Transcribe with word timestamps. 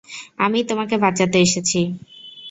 আমিই 0.39 0.65
তোমাকে 0.69 0.95
বাঁচাতে 0.97 1.37
এসেছি। 1.39 1.79